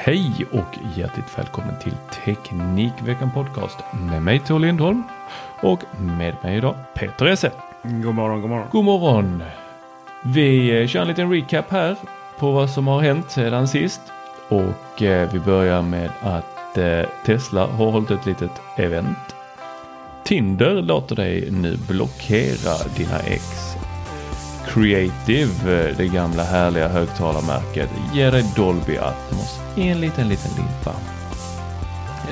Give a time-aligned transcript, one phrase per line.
[0.00, 1.92] Hej och hjärtligt välkommen till
[2.24, 3.78] Teknikveckan Podcast
[4.10, 5.02] med mig Tor Lindholm
[5.60, 7.52] och med mig idag Peter Esse.
[7.82, 8.68] God morgon, god morgon.
[8.72, 9.42] God morgon!
[10.24, 11.96] Vi eh, kör en liten recap här
[12.38, 14.00] på vad som har hänt sedan sist
[14.48, 19.36] och eh, vi börjar med att eh, Tesla har hållit ett litet event.
[20.24, 23.67] Tinder låter dig nu blockera dina ex.
[24.78, 30.92] Creative, eh, det gamla härliga högtalarmärket, ger dig Dolby Atmos i en liten, liten limpa.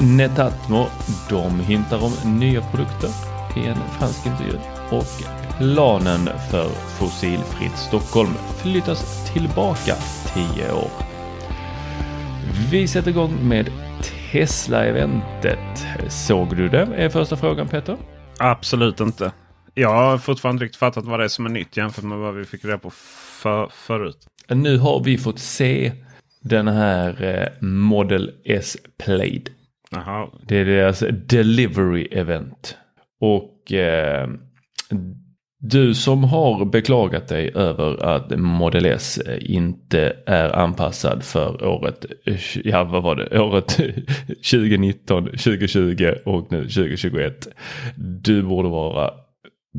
[0.00, 0.86] Netatmo,
[1.28, 3.11] de hintar om nya produkter
[3.57, 4.58] i en fransk intervju
[4.90, 5.23] och
[5.58, 9.95] planen för fossilfritt Stockholm flyttas tillbaka
[10.55, 10.90] 10 år.
[12.70, 13.70] Vi sätter igång med
[14.33, 15.86] Tesla-eventet.
[16.08, 16.89] Såg du det?
[16.96, 17.96] Är första frågan Peter.
[18.39, 19.33] Absolut inte.
[19.79, 22.35] Jag har fortfarande inte riktigt fattat vad det är som är nytt jämfört med vad
[22.35, 22.91] vi fick reda på
[23.42, 24.17] för, förut.
[24.48, 25.92] Nu har vi fått se
[26.42, 29.48] den här eh, Model S Played.
[29.91, 30.29] Jaha.
[30.48, 32.77] Det är deras delivery event.
[33.20, 34.29] Och eh,
[35.59, 42.07] du som har beklagat dig över att Model S inte är anpassad för året,
[42.64, 43.81] ja vad var det, året
[44.27, 47.48] 2019, 2020 och nu 2021.
[47.97, 49.26] Du borde vara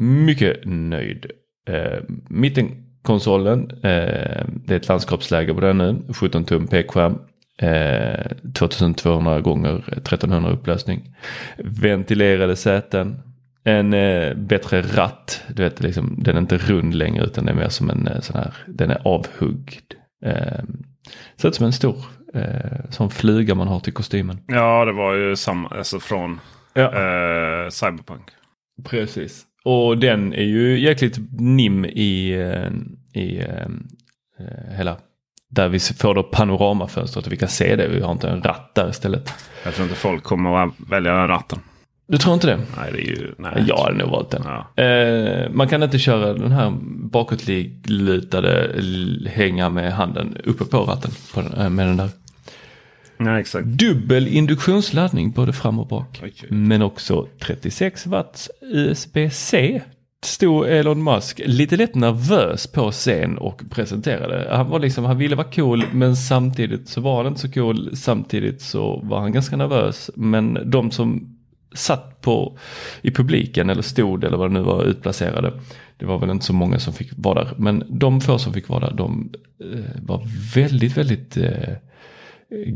[0.02, 1.26] mycket nöjd.
[1.70, 2.00] Eh,
[2.30, 7.18] mittenkonsolen, eh, det är ett landskapsläge på den nu, 17 tum pekskärm.
[7.60, 11.16] Eh, 2200 gånger 1300 upplösning.
[11.58, 13.20] Ventilerade säten.
[13.64, 15.44] En eh, bättre ratt.
[15.56, 18.20] Du vet, liksom, den är inte rund längre utan det är mer som en eh,
[18.20, 19.94] sån här, den är avhuggd.
[20.26, 20.64] Eh,
[21.38, 21.98] ser ut som en stor
[22.34, 24.40] eh, sån fluga man har till kostymen.
[24.48, 26.40] Ja, det var ju samma, alltså från
[26.74, 26.82] Ja.
[26.84, 28.24] eh, Cyberpunk.
[28.90, 29.44] Precis.
[29.68, 33.68] Och den är ju jäkligt nim i, eh, i eh,
[34.40, 34.98] eh, hela
[35.50, 37.88] där vi får då panoramafönstret och vi kan se det.
[37.88, 39.34] Vi har inte en ratt där istället.
[39.64, 41.60] Jag tror inte folk kommer att välja ratten.
[42.08, 42.58] Du tror inte det?
[42.78, 43.36] Nej, det är ju...
[43.38, 43.64] Nej.
[43.68, 44.44] Jag hade nog valt den.
[44.46, 44.84] Ja.
[44.84, 46.74] Eh, man kan inte köra den här
[47.12, 48.76] bakåtlutade
[49.30, 52.10] hänga med handen uppe på ratten på den, eh, med den där.
[53.20, 53.68] Exakt.
[53.68, 56.20] Dubbel induktionsladdning både fram och bak.
[56.24, 56.48] Oj, oj.
[56.50, 59.82] Men också 36 watts USB-C.
[60.26, 64.48] Stod Elon Musk lite lätt nervös på scen och presenterade.
[64.52, 67.96] Han var liksom, han ville vara cool men samtidigt så var han inte så cool.
[67.96, 70.12] Samtidigt så var han ganska nervös.
[70.16, 71.38] Men de som
[71.74, 72.58] satt på
[73.02, 75.54] i publiken eller stod eller vad det nu var utplacerade.
[75.98, 77.54] Det var väl inte så många som fick vara där.
[77.58, 79.32] Men de få som fick vara där de
[79.64, 80.22] eh, var
[80.56, 81.74] väldigt, väldigt eh,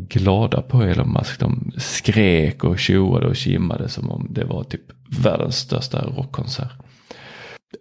[0.09, 1.39] glada på Elon Musk.
[1.39, 4.81] De skrek och tjoade och kimmade som om det var typ
[5.23, 6.71] världens största rockkonsert.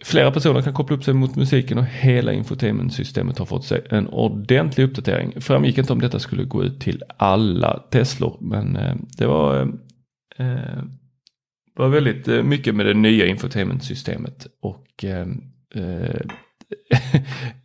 [0.05, 4.09] Flera personer kan koppla upp sig mot musiken och hela infotainmentsystemet har fått sig en
[4.09, 5.41] ordentlig uppdatering.
[5.41, 9.61] Framgick inte om detta skulle gå ut till alla Teslor men eh, det var,
[10.37, 10.83] eh, eh
[11.75, 15.27] var väldigt eh, mycket med det nya infotainmentsystemet och eh,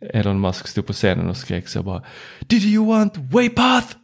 [0.00, 2.02] Elon Musk stod på scenen och skrek så bara
[2.46, 3.96] Did you want Waypath?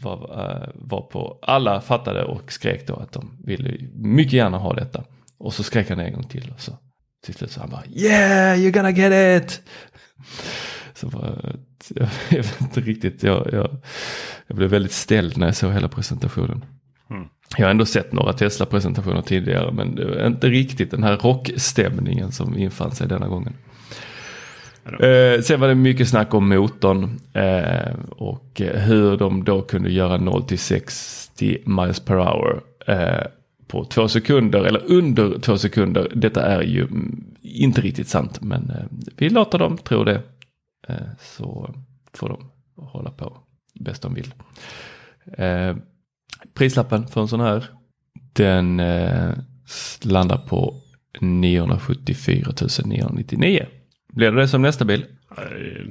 [0.00, 4.72] Var, eh, var på, alla fattade och skrek då att de ville mycket gärna ha
[4.72, 5.04] detta.
[5.38, 6.78] Och så skrek han en gång till och så
[7.24, 9.62] till slut så han bara Yeah you're gonna get it!
[10.94, 11.54] Så var,
[11.88, 13.22] jag, jag vet inte riktigt.
[13.22, 13.76] Jag, jag,
[14.46, 16.64] jag blev väldigt ställd när jag såg hela presentationen.
[17.10, 17.28] Mm.
[17.56, 22.32] Jag har ändå sett några Tesla-presentationer tidigare men det var inte riktigt den här rockstämningen
[22.32, 23.54] som infann sig denna gången.
[24.84, 29.90] Eh, sen var det mycket snack om motorn eh, och eh, hur de då kunde
[29.90, 33.26] göra 0 till 60 miles per hour eh,
[33.66, 36.12] på två sekunder eller under två sekunder.
[36.14, 38.84] Detta är ju mm, inte riktigt sant men eh,
[39.16, 40.22] vi låter dem tro det.
[40.88, 41.74] Eh, så
[42.14, 43.36] får de hålla på
[43.80, 44.34] bäst de vill.
[45.32, 45.76] Eh,
[46.54, 47.64] prislappen för en sån här
[48.32, 49.32] den eh,
[50.02, 50.74] landar på
[51.20, 52.52] 974
[52.84, 53.66] 999.
[54.14, 55.06] Blir det det som nästa bil?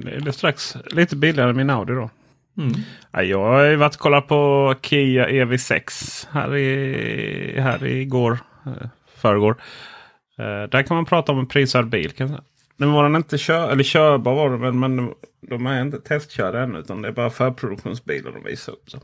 [0.04, 2.10] Det är strax lite billigare än min Audi då.
[2.58, 2.72] Mm.
[3.12, 8.38] Ja, jag har ju varit och kollat på Kia EV6 här, i, här igår.
[8.66, 9.56] eh, Förrgår.
[10.38, 12.10] Eh, där kan man prata om en prisvärd bil.
[12.10, 12.40] Kan.
[12.76, 15.10] Nu var den inte kör, eller körbar var den väl, men
[15.40, 16.78] de är inte testkörda ännu.
[16.78, 18.90] Utan det är bara förproduktionsbilar de visar upp.
[18.90, 18.98] Så.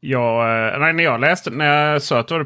[0.00, 2.44] Jag, eh, nej, när jag läste, när jag såg att du hade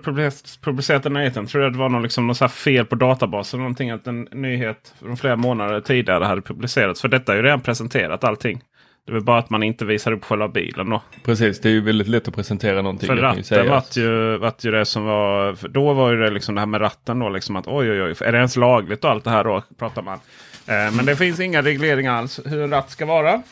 [0.60, 1.46] publicerat, den nyheten.
[1.46, 3.60] Tror jag det var någon, liksom, någon fel på databasen.
[3.60, 7.00] Någonting att en nyhet från flera månader tidigare hade publicerats.
[7.00, 8.62] För detta är ju redan presenterat allting.
[9.06, 11.02] Det är bara att man inte visar upp själva bilen då.
[11.24, 13.06] Precis, det är ju väldigt lätt att presentera någonting.
[13.06, 15.56] För ratten vart ju, vart ju det som var...
[15.68, 17.28] Då var ju det liksom det här med ratten då.
[17.28, 19.62] Liksom att oj oj oj, är det ens lagligt och allt det här då?
[19.78, 20.18] Pratar man.
[20.66, 23.42] Eh, men det finns inga regleringar alls hur en ratt ska vara.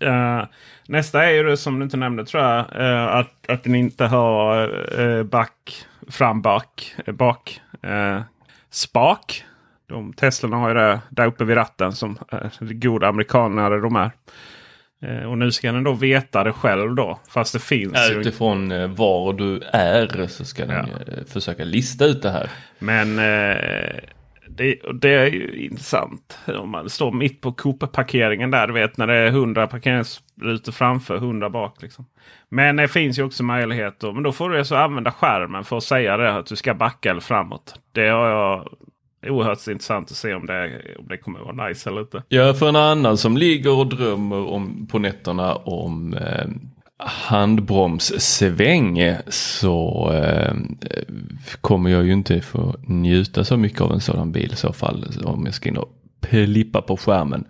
[0.00, 0.44] Eh,
[0.90, 2.58] nästa är ju det som du inte nämnde tror jag.
[2.80, 4.68] eh, att, att den inte har
[5.00, 7.60] uh, back, fram back, eh, bak.
[7.82, 8.20] eh,
[8.70, 9.44] spak.
[9.88, 12.18] De Teslorna har ju det där uppe vid ratten som
[12.60, 14.10] goda amerikanare de är.
[15.02, 17.18] Eh, och nu ska den då veta det själv då.
[17.28, 18.20] Fast det finns Ja, ju.
[18.20, 20.76] Utifrån eh, var du är så ska den
[21.06, 21.12] Ja.
[21.14, 22.50] eh, försöka lista ut det här.
[22.78, 23.98] Men eh,
[24.56, 26.38] det, det är ju intressant.
[26.46, 28.66] Om man står mitt på Coop-parkeringen där.
[28.66, 31.82] Du vet när det är 100 parkeringsrutor framför, 100 bak.
[31.82, 32.06] Liksom.
[32.48, 34.12] Men det finns ju också möjligheter.
[34.12, 36.34] Men då får du alltså använda skärmen för att säga det.
[36.34, 37.74] Att du ska backa eller framåt.
[37.92, 38.68] Det har jag
[39.26, 42.22] oerhört intressant att se om det, om det kommer vara nice eller inte.
[42.28, 46.46] Ja, för en annan som ligger och drömmer om, på nätterna om eh,
[47.06, 50.54] handbromssväng så eh,
[51.60, 55.06] kommer jag ju inte få njuta så mycket av en sådan bil i så fall.
[55.24, 57.44] Om jag ska in och plippa på skärmen.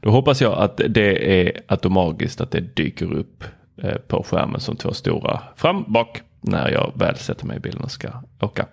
[0.00, 3.44] Då hoppas jag att det är automatiskt att det dyker upp
[3.82, 7.82] eh, på skärmen som två stora fram, bak när jag väl sätter mig i bilen
[7.82, 8.08] och ska
[8.40, 8.66] åka.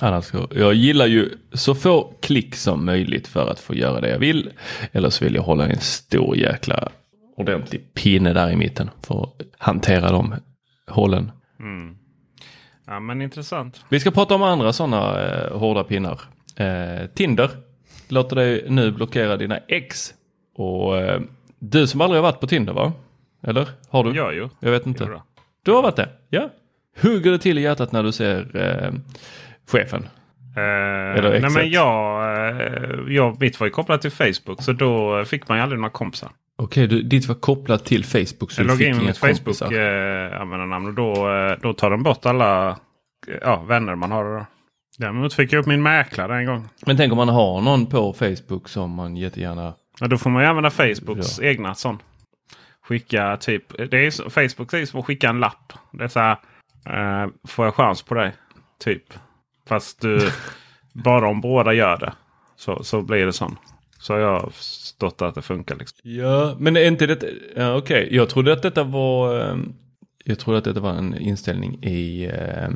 [0.00, 4.18] Annars jag gillar ju så få klick som möjligt för att få göra det jag
[4.18, 4.50] vill.
[4.92, 6.88] Eller så vill jag hålla en stor jäkla
[7.36, 10.34] ordentlig pinne där i mitten för att hantera de
[10.86, 11.32] hålen.
[12.86, 13.84] Ja men intressant.
[13.88, 16.20] Vi ska prata om andra sådana eh, hårda pinnar.
[16.56, 17.50] Eh, Tinder
[18.08, 20.14] låter dig nu blockera dina ex.
[20.54, 21.20] Och eh,
[21.58, 22.92] du som aldrig har varit på Tinder va?
[23.42, 23.68] Eller?
[23.88, 24.16] Har du?
[24.16, 24.48] Ja ju.
[24.60, 25.08] Jag vet inte.
[25.10, 25.22] Jo.
[25.62, 26.08] Du har varit det?
[26.28, 26.50] Ja.
[27.02, 28.92] Hugger det till i hjärtat när du ser eh,
[29.66, 30.08] chefen?
[30.56, 30.62] Eh,
[31.18, 35.48] Eller nej men jag, eh, jag, mitt var ju kopplat till Facebook så då fick
[35.48, 36.30] man ju aldrig några kompisar.
[36.58, 39.72] Okej, du, ditt var kopplat till Facebook så Jag loggade in med mitt Facebook kompisar.
[39.72, 41.28] eh, och då,
[41.62, 42.78] då tar de bort alla
[43.42, 44.46] ja, vänner man har.
[44.98, 46.68] Däremot fick jag upp min mäklare en gång.
[46.86, 49.74] Men tänk om man har någon på Facebook som man jättegärna...
[50.00, 51.98] Ja, då får man ju använda Facebooks egna sån.
[52.88, 53.90] Skicka typ.
[53.90, 55.72] Det är, så- Facebook är som att skicka en lapp.
[55.92, 56.36] Det är så här.
[56.88, 58.32] Eh, får jag chans på dig?
[58.84, 59.02] Typ.
[59.66, 60.30] Fast du,
[60.92, 62.12] bara om båda gör det.
[62.56, 63.56] Så, så blir det sån.
[63.98, 65.76] Så har jag förstått att det funkar.
[65.76, 65.98] Liksom.
[66.02, 67.30] Ja, men är inte det...
[67.56, 69.40] Ja, Okej, jag trodde att detta var...
[69.40, 69.56] eh,
[70.24, 72.68] Jag trodde att detta var en inställning i eh,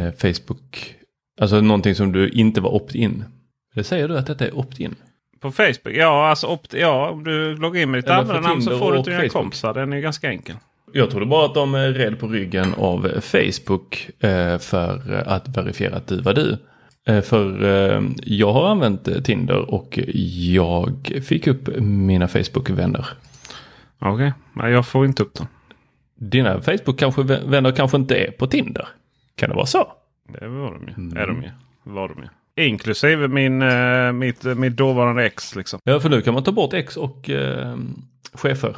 [0.00, 0.94] eh, Facebook.
[1.40, 3.24] Alltså någonting som du inte var opt-in.
[3.74, 4.94] Det säger du att detta är opt-in?
[5.40, 5.94] På Facebook?
[5.96, 9.04] Ja, alltså opt, ja, om du loggar in med ditt användarnamn så får du och
[9.04, 9.74] dina kompisar.
[9.74, 10.56] Den är ju ganska enkel.
[10.96, 15.96] Jag trodde bara att de är rädd på ryggen av Facebook eh, för att verifiera
[15.96, 16.58] att du var du.
[17.06, 19.98] Eh, för eh, jag har använt Tinder och
[20.54, 23.06] jag fick upp mina Facebook-vänner.
[23.98, 24.70] Okej, okay.
[24.70, 25.46] jag får inte upp den.
[26.14, 28.88] Dina Facebook-vänner kanske inte är på Tinder.
[29.36, 29.92] Kan det vara så?
[30.28, 30.94] Det var de ju.
[30.94, 31.16] Mm.
[31.16, 31.50] Är de ju.
[31.82, 32.64] Var de ju.
[32.64, 33.64] Inklusive min,
[34.18, 35.56] mitt, mitt dåvarande ex.
[35.56, 35.80] Liksom.
[35.84, 37.76] Ja, för nu kan man ta bort ex och eh,
[38.34, 38.76] chefer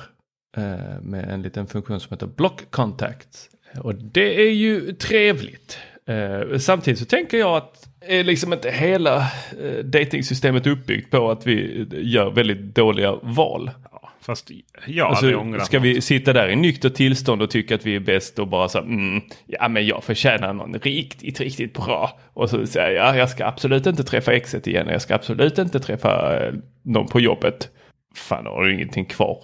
[1.03, 3.49] med en liten funktion som heter Block Contact.
[3.81, 5.79] Och det är ju trevligt.
[6.09, 9.17] Eh, samtidigt så tänker jag att är liksom inte hela
[9.63, 13.71] eh, datingsystemet uppbyggt på att vi gör väldigt dåliga val.
[13.93, 14.51] Ja, fast
[14.87, 15.87] jag hade Alltså, ångrat ska något.
[15.87, 18.79] vi sitta där i nyktert tillstånd och tycka att vi är bäst och bara så
[18.79, 22.19] mm, ja men jag förtjänar någon riktigt, riktigt bra.
[22.33, 25.59] Och så säger jag, ja, jag ska absolut inte träffa exet igen, jag ska absolut
[25.59, 27.69] inte träffa eh, någon på jobbet.
[28.15, 29.39] fan då har du ingenting kvar.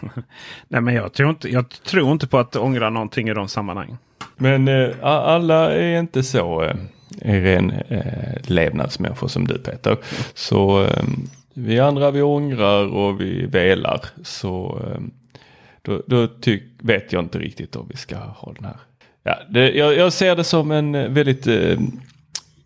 [0.68, 3.98] Nej, men jag tror, inte, jag tror inte på att ångra någonting i de sammanhangen.
[4.36, 6.76] Men eh, alla är inte så eh,
[7.22, 9.96] ren eh, levnadsmänniskor som du Peter.
[10.34, 11.04] Så eh,
[11.54, 14.00] vi andra vi ångrar och vi velar.
[14.22, 15.00] Så eh,
[15.82, 18.76] då, då tyck, vet jag inte riktigt om vi ska ha den här.
[19.22, 21.78] Ja, det, jag, jag ser det som en eh, väldigt eh,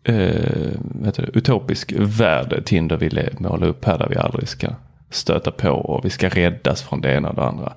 [0.04, 4.68] eh, vet du, utopisk värld Tinder ville måla upp här där vi aldrig ska
[5.10, 7.72] stöta på och vi ska räddas från det ena och det andra.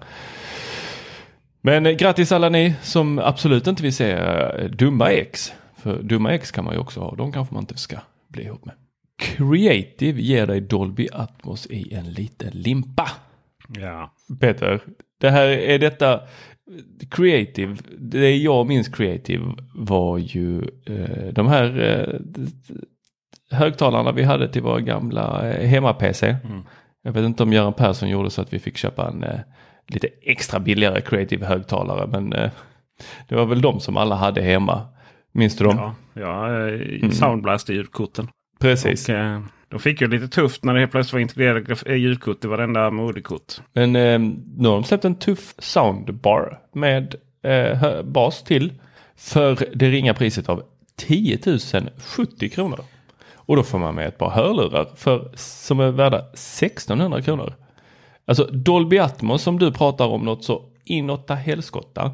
[1.61, 5.53] Men eh, grattis alla ni som absolut inte vill se eh, dumma ex.
[5.77, 7.15] För dumma ex kan man ju också ha.
[7.15, 7.97] De kanske man inte ska
[8.27, 8.75] bli ihop med.
[9.17, 13.09] Creative ger dig Dolby Atmos i en liten limpa.
[13.67, 14.13] Ja.
[14.39, 14.81] Peter,
[15.19, 16.19] det här är detta
[17.09, 19.45] Creative, det jag minns Creative
[19.75, 22.19] var ju eh, de här eh,
[23.57, 26.35] högtalarna vi hade till våra gamla eh, hemma-PC.
[26.43, 26.61] Mm.
[27.03, 29.39] Jag vet inte om Göran Persson gjorde så att vi fick köpa en eh,
[29.87, 32.51] lite extra billigare Creative högtalare men eh,
[33.27, 34.87] det var väl de som alla hade hemma.
[35.31, 35.75] Minns du dem?
[35.77, 38.27] Ja, ja eh, Soundblast-ljudkorten.
[38.59, 39.09] Precis.
[39.09, 42.45] Och, eh, de fick ju lite tufft när det helt plötsligt var integrerade eh, ljudkort
[42.45, 43.61] i varenda moderkort.
[43.73, 44.19] Men eh,
[44.57, 48.73] nu har de släppt en tuff soundbar med eh, bas till
[49.15, 50.63] för det ringa priset av
[50.95, 51.39] 10
[51.97, 52.79] 070 kronor.
[53.45, 57.53] Och då får man med ett par hörlurar för, som är värda 1600 kronor.
[58.25, 62.11] Alltså Dolby Atmos som du pratar om något så inåtta helskotta.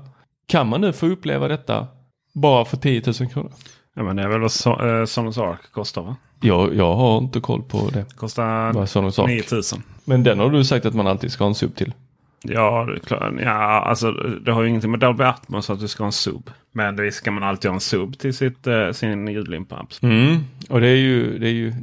[0.48, 1.88] Kan man nu få uppleva detta
[2.34, 3.52] bara för 10 000 kronor?
[3.96, 6.16] Ja, men det är väl vad so eh, Sonos Arc kostar va?
[6.42, 8.06] Jag, jag har inte koll på det.
[8.16, 9.28] Kostar Vad Sonos Arc.
[9.28, 9.84] 9000.
[10.06, 11.94] Men den har du sagt att man alltid ska ha en sub till.
[12.42, 13.34] Ja, det är klart.
[13.40, 16.50] ja, alltså det har ju ingenting med Dolby Atmos att du ska ha en sub.
[16.72, 19.88] Men visst ska man alltid ha en sub till sitt, eh, sin ljudlimpa.
[20.02, 20.38] Mm.
[20.70, 21.74] Och det är ju, det är ju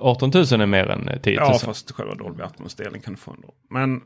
[0.00, 1.48] 18 000 är mer än 10 000.
[1.52, 3.54] Ja, fast själva Dolby Atmos-delen kan du få ändå.
[3.70, 4.00] Men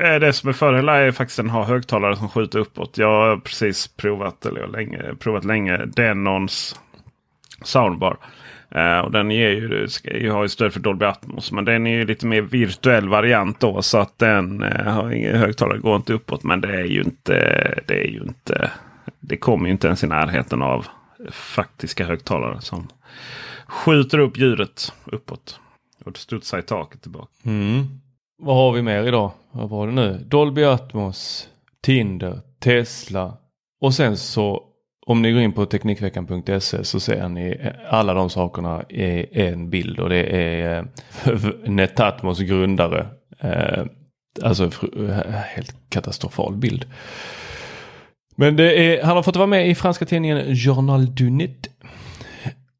[0.00, 2.98] eh, det som är fördel är faktiskt att den har högtalare som skjuter uppåt.
[2.98, 6.80] Jag har precis provat, eller jag har länge, provat länge, Denons
[7.62, 8.16] soundbar.
[8.76, 11.52] Uh, och den ger ju, ska ju ju stöd för Dolby Atmos.
[11.52, 13.82] Men den är ju lite mer virtuell variant då.
[13.82, 16.42] Så att den uh, har ingen högtalare, går inte uppåt.
[16.42, 17.34] Men det är ju inte,
[17.86, 18.70] det är ju inte,
[19.20, 20.86] det kommer ju inte ens i närheten av
[21.30, 22.88] faktiska högtalare som
[23.66, 25.60] skjuter upp ljudet uppåt.
[26.04, 27.32] Och studsar i taket tillbaka.
[27.44, 28.00] Mm.
[28.38, 29.30] Vad har vi mer idag?
[29.50, 30.18] Vad var det nu?
[30.26, 31.48] Dolby Atmos,
[31.82, 33.36] Tinder, Tesla
[33.80, 34.71] och sen så
[35.06, 39.70] om ni går in på Teknikveckan.se så ser ni eh, alla de sakerna i en
[39.70, 41.34] bild och det är eh,
[41.66, 43.06] Netatmos grundare.
[43.40, 43.84] Eh,
[44.42, 44.70] alltså
[45.54, 46.84] helt katastrofal bild.
[48.36, 51.68] Men det är, han har fått vara med i franska tidningen Journal du Net.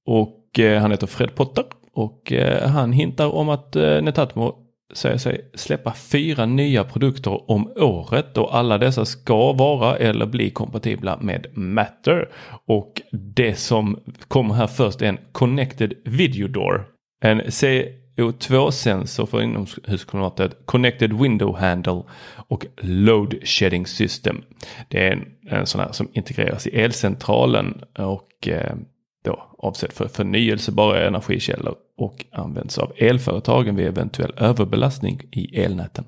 [0.06, 1.64] Och han heter Fred Potter.
[1.94, 2.32] Och
[2.66, 4.61] han hintar om att Netatmo
[4.92, 10.50] säger sig släppa fyra nya produkter om året och alla dessa ska vara eller bli
[10.50, 12.28] kompatibla med Matter.
[12.66, 16.84] Och det som kommer här först är en Connected Video Door.
[17.22, 22.02] En CO2-sensor för inomhusklimatet, Connected Window Handle
[22.34, 24.42] och Load Shedding System.
[24.88, 28.74] Det är en, en sån här som integreras i elcentralen och eh,
[29.22, 36.04] då avsedd för förnyelsebara energikällor och används av elföretagen vid eventuell överbelastning i elnäten.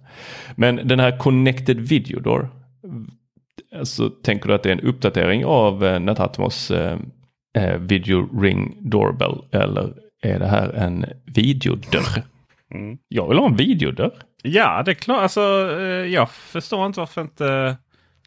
[0.56, 2.48] Men den här Connected Video Door,
[3.76, 6.98] alltså tänker du att det är en uppdatering av eh, Netatmos eh,
[7.56, 12.22] eh, Video Ring Doorbell eller är det här en videodörr?
[12.74, 12.98] Mm.
[13.08, 14.12] Jag vill ha en videodörr.
[14.42, 15.22] Ja, det är klart.
[15.22, 15.40] Alltså,
[15.80, 17.76] eh, jag förstår inte varför inte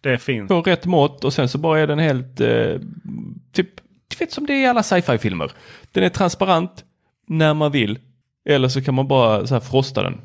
[0.01, 0.48] det finns.
[0.48, 2.75] På rätt mått och sen så bara är den helt eh,
[3.51, 3.70] typ,
[4.19, 5.51] du vet som det är i alla sci-fi filmer.
[5.91, 6.83] Den är transparent
[7.27, 8.00] när man vill.
[8.50, 10.21] Eller så kan man bara så här frosta den.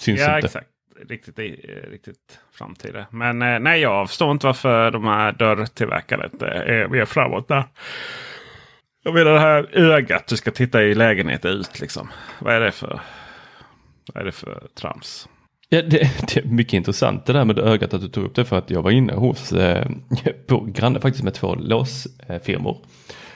[0.00, 0.46] Syns Ja, inte.
[0.46, 0.68] exakt.
[1.08, 1.44] Riktigt, eh,
[1.90, 3.06] riktigt framtida.
[3.10, 7.64] Men eh, nej, jag förstår inte varför de här dörrtillverkarna inte är mer framåt där.
[9.04, 12.10] Jag menar det här ögat du ska titta i lägenheten ut liksom.
[12.38, 13.00] Vad är det för,
[14.12, 15.28] vad är det för trams?
[15.72, 15.98] Ja, det,
[16.34, 18.70] det är mycket intressant det där med ögat att du tog upp det för att
[18.70, 19.88] jag var inne hos eh,
[20.46, 22.76] på granne faktiskt med två låsfirmor.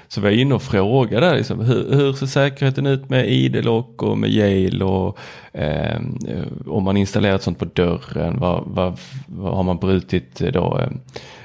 [0.09, 4.19] Så var jag inne och frågade liksom, hur, hur ser säkerheten ut med ID-lock och
[4.19, 5.19] med Yale och
[5.53, 6.01] eh,
[6.67, 10.91] om man installerat sånt på dörren, vad, vad, vad har man brutit eh, då eh,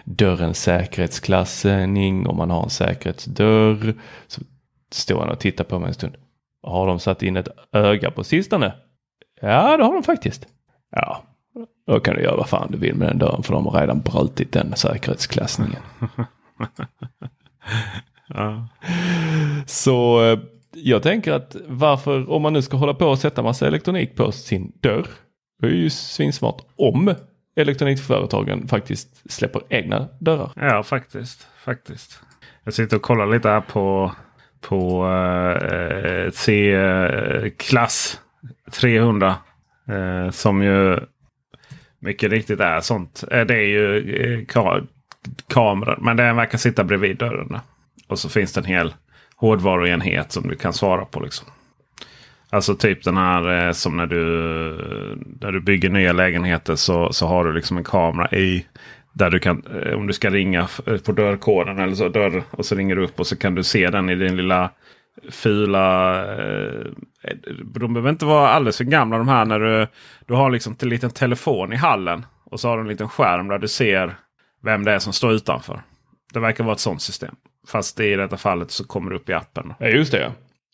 [0.03, 3.95] dörrens säkerhetsklassning om man har en säkerhetsdörr.
[4.27, 4.41] Så
[4.91, 6.15] står han och tittar på mig en stund.
[6.63, 8.74] Har de satt in ett öga på sistone?
[9.41, 10.48] Ja, det har de faktiskt.
[10.91, 11.24] Ja,
[11.88, 14.00] då kan du göra vad fan du vill med den dörren för de har redan
[14.00, 15.81] brutit den säkerhetsklassningen.
[18.33, 18.67] Ja.
[19.65, 20.39] Så eh,
[20.74, 24.31] jag tänker att varför, om man nu ska hålla på och sätta massa elektronik på
[24.31, 25.07] sin dörr,
[25.62, 27.15] Det är ju svinsmart om
[27.55, 30.51] elektronikföretagen faktiskt släpper egna dörrar.
[30.55, 31.48] Ja, faktiskt.
[31.63, 32.19] faktiskt.
[32.63, 34.12] Jag sitter och kollar lite här på,
[34.62, 38.19] på uh, C-klass
[38.71, 39.36] 300.
[39.91, 41.00] Eh, som ju
[42.00, 43.24] mycket riktigt är sånt.
[43.31, 44.81] Eh, det är ju eh, ka
[45.50, 45.98] kameror.
[46.01, 47.60] Men den verkar sitta bredvid dörren.
[48.07, 48.93] Och så finns det en hel
[49.36, 51.19] hårdvaruenhet som du kan svara på.
[51.19, 51.48] Liksom.
[52.50, 54.25] Alltså typ den här eh, som när du,
[55.41, 58.65] när du bygger nya lägenheter så, så har du liksom en kamera i.
[59.13, 60.67] Där du kan, eh, om du ska ringa
[61.05, 63.89] på dörrkoden eller så, dörr, och så ringer du upp och så kan du se
[63.89, 64.69] den i din lilla
[65.29, 66.15] fula...
[66.35, 66.85] Eh,
[67.79, 69.45] de behöver inte vara alldeles för gamla de här.
[69.45, 69.87] när Du,
[70.25, 72.25] du har liksom en liten telefon i hallen.
[72.43, 74.15] Och så har du en liten skärm där du ser
[74.63, 75.81] vem det är som står utanför.
[76.33, 77.35] Det verkar vara ett sånt system.
[77.67, 79.73] Fast i detta fallet så kommer det upp i appen.
[79.79, 80.31] Ja just det.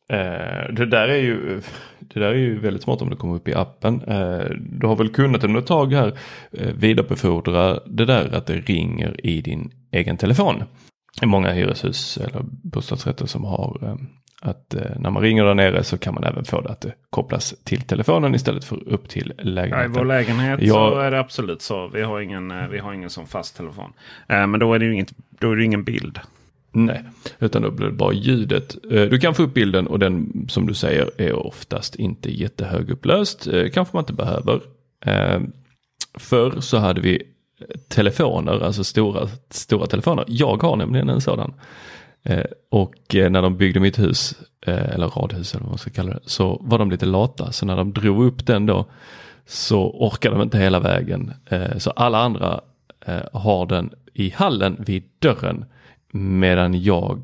[0.10, 1.62] Eh, det, där är ju,
[2.00, 4.01] det där är ju väldigt smart om det kommer upp i appen.
[4.01, 6.17] Eh, du har väl kunnat under ett tag här
[6.51, 10.63] eh, vidarebefordra det där att det ringer i din egen telefon.
[11.20, 13.96] Det är många hyreshus eller bostadsrätter som har eh,
[14.41, 16.94] att eh, när man ringer där nere så kan man även få det att det
[17.10, 19.94] kopplas till telefonen istället för upp till lägenheten.
[19.94, 20.91] Ja, I vår lägenhet Jag...
[20.91, 21.88] så är det absolut så.
[21.88, 23.94] Vi har ingen, eh, vi har ingen som fast telefon.
[24.27, 26.20] men då är det ju inget, då är det ingen bild.
[26.72, 27.03] Nej,
[27.39, 28.75] utan då blir det bara ljudet.
[28.91, 33.48] Eh, du kan få upp bilden och den som du säger är oftast inte jättehögupplöst.
[33.48, 34.62] Eh, kanske man inte behöver.
[35.06, 35.39] Eh,
[36.13, 37.24] förr så hade vi
[37.88, 40.25] telefoner, alltså stora, stora telefoner.
[40.27, 41.53] Jag har nämligen en sådan.
[42.70, 46.62] Och när de byggde mitt hus, eller radhus eller vad man ska kalla det, så
[46.62, 47.52] var de lite lata.
[47.52, 48.86] Så när de drog upp den då
[49.46, 51.34] så orkade de inte hela vägen.
[51.78, 52.62] Så alla andra
[53.34, 55.66] har den i hallen vid dörren
[56.12, 57.24] Medan jag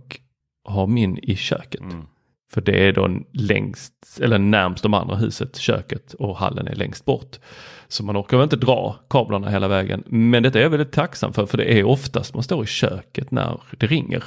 [0.66, 1.82] har min i köket.
[1.82, 2.06] Mm.
[2.52, 7.06] För det är då längst, eller närmst de andra huset, köket och hallen är längst
[7.06, 7.40] bort.
[7.88, 10.04] Så man orkar väl inte dra kablarna hela vägen.
[10.06, 13.32] Men detta är jag väldigt tacksam för, för det är oftast man står i köket
[13.32, 14.24] när det ringer.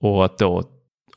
[0.00, 0.62] Och att då,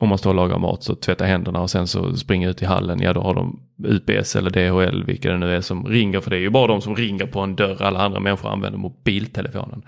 [0.00, 2.64] om man står och lagar mat, så tvätta händerna och sen så springer ut i
[2.64, 6.20] hallen, ja då har de UPS eller DHL, vilka det nu är som ringer.
[6.20, 8.78] För det är ju bara de som ringer på en dörr, alla andra människor använder
[8.78, 9.82] mobiltelefonen.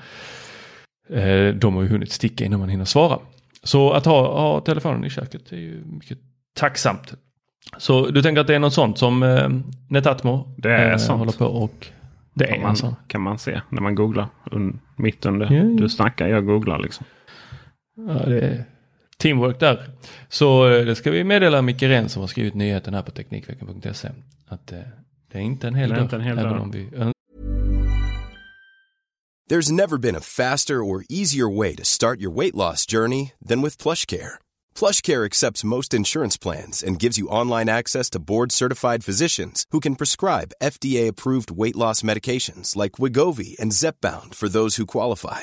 [1.11, 3.19] Eh, de har ju hunnit sticka innan man hinner svara.
[3.63, 6.19] Så att ha, ha telefonen i köket är ju mycket
[6.55, 7.15] tacksamt.
[7.79, 9.49] Så du tänker att det är något sånt som eh,
[9.89, 11.19] Netatmo det är eh, sånt.
[11.19, 11.87] håller på och
[12.35, 12.95] det är man, sån.
[13.07, 14.27] kan man se när man googlar.
[14.51, 15.53] Un, mitt under.
[15.53, 15.63] Ja.
[15.63, 17.07] Du snackar, jag googlar liksom.
[17.97, 18.65] Ja, det är
[19.19, 19.91] teamwork där.
[20.29, 24.09] Så eh, det ska vi meddela Micke Ren som har skrivit nyheten här på Teknikveckan.se.
[24.49, 24.79] Att eh,
[25.33, 26.21] det är inte en hel dörr.
[26.21, 26.91] Även om vi
[29.49, 33.63] There's never been a faster or easier way to start your weight loss journey than
[33.63, 34.39] with PlushCare.
[34.75, 39.95] PlushCare accepts most insurance plans and gives you online access to board-certified physicians who can
[39.95, 45.43] prescribe FDA-approved weight loss medications like Wigovi and Zepbound for those who qualify.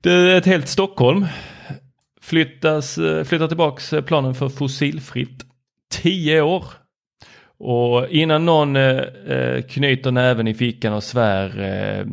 [0.00, 1.26] Det är ett helt Stockholm
[2.28, 5.44] flyttas, eh, flyttar tillbaks eh, planen för fossilfritt.
[5.90, 6.64] Tio år.
[7.60, 12.06] Och innan någon eh, eh knyter näven i fickan och svär eh,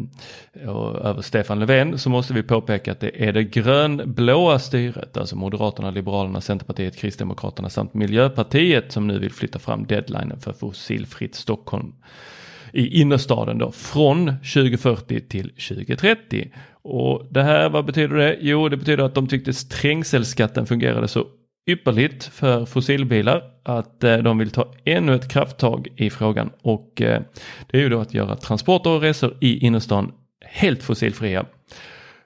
[1.10, 5.92] över Stefan Löfven så måste vi påpeka att det är det grönblåa styret, alltså Moderaterna,
[5.92, 11.94] Liberalerna, Centerpartiet, Kristdemokraterna samt Miljöpartiet som nu vill flytta fram deadlinen för fossilfritt Stockholm
[12.74, 16.52] i innerstaden då från 2040 till 2030.
[16.88, 18.38] Och det här, vad betyder det?
[18.42, 21.26] Jo, det betyder att de tyckte trängselskatten fungerade så
[21.70, 27.22] ypperligt för fossilbilar att eh, de vill ta ännu ett krafttag i frågan och eh,
[27.68, 30.12] det är ju då att göra transporter och resor i innerstan
[30.46, 31.46] helt fossilfria.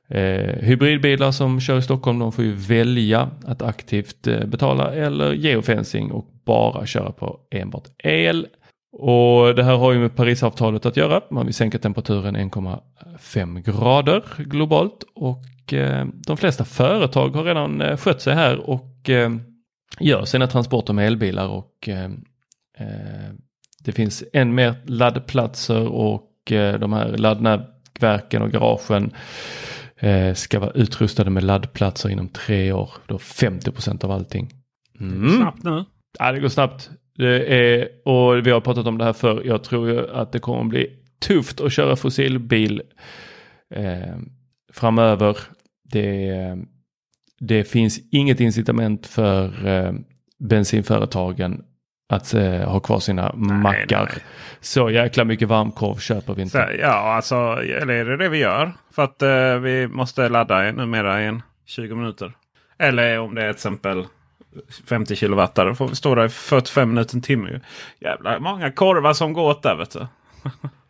[0.09, 6.11] Eh, hybridbilar som kör i Stockholm de får ju välja att aktivt betala eller geofencing
[6.11, 8.47] och bara köra på enbart el.
[8.91, 11.21] Och det här har ju med Parisavtalet att göra.
[11.31, 17.97] Man vill sänka temperaturen 1,5 grader globalt och eh, de flesta företag har redan eh,
[17.97, 19.31] skött sig här och eh,
[19.99, 22.11] gör sina transporter med elbilar och eh,
[22.77, 23.33] eh,
[23.83, 29.11] det finns än mer laddplatser och eh, de här laddnätverken och garagen
[30.35, 32.89] ska vara utrustade med laddplatser inom tre år.
[33.07, 34.49] Då 50% av allting.
[34.99, 35.37] Mm.
[35.37, 35.85] Snabbt nu.
[36.19, 36.89] Ja, det går snabbt.
[37.19, 40.39] Det är, och vi har pratat om det här för jag tror ju att det
[40.39, 40.89] kommer bli
[41.21, 42.81] tufft att köra fossilbil
[43.75, 44.15] eh,
[44.73, 45.37] framöver.
[45.91, 46.33] Det,
[47.39, 49.93] det finns inget incitament för eh,
[50.39, 51.63] bensinföretagen
[52.09, 54.09] att eh, ha kvar sina nej, mackar.
[54.13, 54.23] Nej.
[54.59, 56.51] Så jäkla mycket varmkorv köper vi inte.
[56.51, 58.71] Så, ja, alltså, eller är det det vi gör?
[58.91, 62.31] För att eh, vi måste ladda numera i 20 minuter.
[62.77, 64.05] Eller om det är ett exempel
[64.89, 65.75] 50 kilowattare.
[65.75, 67.59] Får stå där i 45 minuter, en timme.
[67.99, 70.07] Jävla många korvar som går åt där vet du.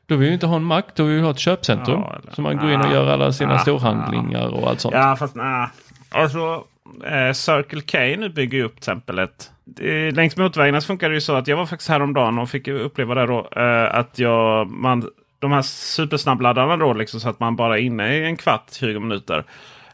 [0.06, 2.00] Då vill vi inte ha en mack, då vill vi ha ett köpcentrum.
[2.00, 4.96] Ja, eller, så man går in och gör alla sina ah, storhandlingar och allt sånt.
[4.96, 5.68] Ja fast nej.
[6.10, 6.64] Alltså
[7.06, 11.22] eh, Circle K nu bygger upp till exempel ett eh, Längs motorvägarna funkar det ju
[11.22, 13.50] så att jag var faktiskt häromdagen och fick uppleva det då.
[13.56, 18.16] Eh, att jag, man, de här supersnabbladdarna då liksom så att man bara är inne
[18.16, 19.44] i en kvart, 20 minuter.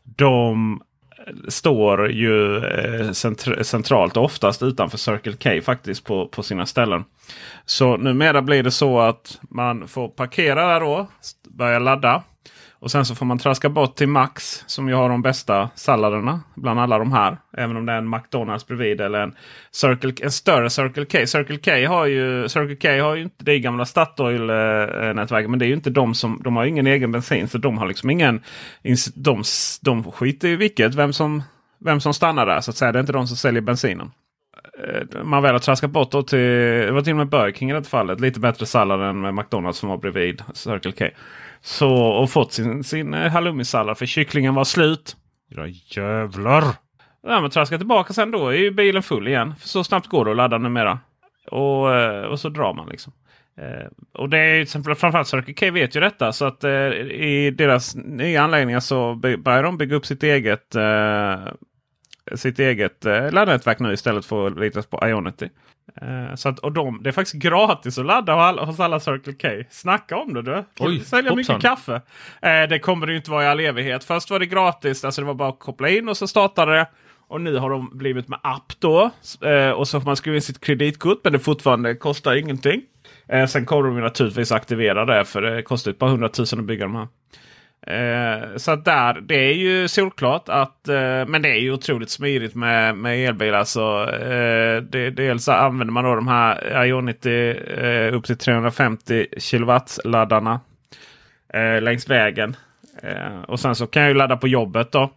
[0.04, 0.82] De
[1.48, 3.12] står ju eh,
[3.62, 7.04] centralt oftast utanför Circle K faktiskt på, på sina ställen.
[7.66, 11.08] Så numera blir det så att man får parkera där då,
[11.50, 12.24] börja ladda.
[12.86, 16.42] Och sen så får man traska bort till Max som ju har de bästa salladerna
[16.56, 17.38] bland alla de här.
[17.58, 19.36] Även om det är en McDonalds bredvid eller en,
[19.72, 21.28] Circle, en större Circle K.
[21.28, 25.50] Circle K har ju, Circle K har ju inte det gamla Statoil-nätverket.
[25.50, 27.48] Men det är ju inte de som, de har ingen egen bensin.
[27.48, 28.42] Så de har liksom ingen,
[29.16, 29.44] de,
[29.82, 31.44] de skiter i vilket, vem som,
[31.80, 32.92] vem som stannar där så att säga.
[32.92, 34.12] Det är inte de som säljer bensinen
[34.84, 37.70] eh, man väl har traskat bort då till, det var till och med Burger King
[37.70, 38.20] i det fallet.
[38.20, 41.06] Lite bättre sallad än med McDonalds som var bredvid Circle K.
[41.66, 45.16] Så, och fått sin, sin eh, halloumisallad för kycklingen var slut.
[45.50, 46.64] Ja jävlar!
[47.28, 49.56] Ja, men traska tillbaka sen då är ju bilen full igen.
[49.60, 51.00] För så snabbt går det att ladda numera.
[51.52, 53.14] Och, eh, och så drar man liksom.
[53.58, 56.34] Eh, och det är till exempel framförallt Circle K vet ju detta.
[56.34, 61.40] Så att eh, i deras nya anläggningar så börjar de bygga upp sitt eget eh,
[62.36, 65.50] sitt eget eh, laddnätverk nu istället för att lita på Ionity.
[66.02, 69.48] Eh, så att, och de, det är faktiskt gratis att ladda hos alla Circle K.
[69.70, 70.64] Snacka om det du!
[70.80, 72.02] Oj, sälja mycket kaffe.
[72.42, 74.04] Eh, det kommer det ju inte vara i all evighet.
[74.04, 76.88] Först var det gratis, alltså det var bara att koppla in och så startade det.
[77.28, 79.12] Och nu har de blivit med app då.
[79.42, 82.82] Eh, och så får man skriva in sitt kreditkort men det fortfarande kostar ingenting.
[83.28, 86.86] Eh, sen kommer de naturligtvis aktivera det för det kostar ett par hundratusen att bygga
[86.86, 87.08] de här.
[87.88, 92.10] Eh, så att där, det är ju solklart att, eh, men det är ju otroligt
[92.10, 93.60] smidigt med, med elbilar.
[93.60, 100.60] Alltså, eh, det, dels använder man då de här Ionity eh, upp till 350 kW-laddarna
[101.54, 102.56] eh, längs vägen.
[103.04, 105.12] Eh, och sen så kan jag ju ladda på jobbet då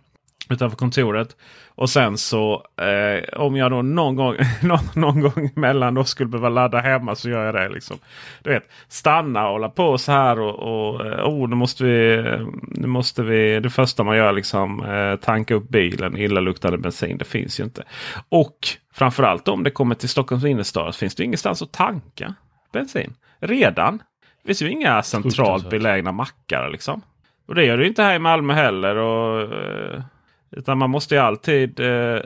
[0.48, 1.36] utanför kontoret.
[1.78, 6.28] Och sen så eh, om jag då någon gång, någon, någon gång emellan då skulle
[6.28, 7.68] behöva ladda hemma så gör jag det.
[7.68, 7.98] Liksom.
[8.42, 12.22] Du vet, stanna och hålla på så här och, och oh, nu måste vi,
[12.68, 13.60] nu måste vi.
[13.60, 17.18] Det första man gör liksom eh, tanka upp bilen, illaluktande bensin.
[17.18, 17.84] Det finns ju inte.
[18.28, 18.58] Och
[18.94, 22.34] framförallt om det kommer till Stockholms innerstad finns det ingenstans att tanka
[22.72, 23.14] bensin.
[23.40, 23.98] Redan.
[24.42, 27.02] Det finns ju inga centralt belägna mackar liksom.
[27.48, 28.96] Och det gör det inte här i Malmö heller.
[28.96, 30.02] Och, eh,
[30.50, 32.20] utan man måste ju alltid eh,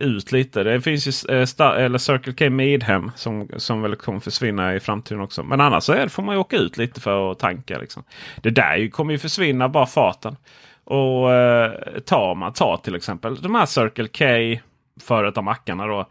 [0.00, 0.62] ut lite.
[0.62, 5.20] Det finns ju eh, eller Circle K Midhem som, som väl kommer försvinna i framtiden
[5.20, 5.42] också.
[5.42, 7.78] Men annars så är, får man ju åka ut lite för att tanka.
[7.78, 8.04] Liksom.
[8.36, 10.36] Det där kommer ju försvinna bara farten.
[10.84, 11.72] Och eh,
[12.06, 14.60] tar man tar till exempel de här Circle K
[15.00, 15.86] före av mackarna.
[15.86, 16.08] Då,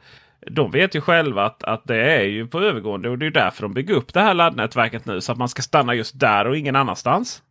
[0.52, 3.62] de vet ju själva att, att det är ju på övergående och det är därför
[3.62, 5.22] de bygger upp det här laddnätverket nu.
[5.22, 7.42] Så att man ska stanna just där och ingen annanstans.